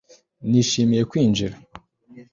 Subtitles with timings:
[0.49, 1.55] Nishimiye kwinjira